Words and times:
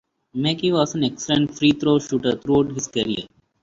Macy 0.33 0.71
was 0.71 0.95
an 0.95 1.03
excellent 1.03 1.55
free 1.55 1.73
throw 1.73 1.99
shooter 1.99 2.35
throughout 2.35 2.71
his 2.71 2.87
career. 2.87 3.27